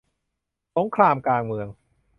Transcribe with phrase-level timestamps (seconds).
[0.75, 1.67] สงครามกลางเมือง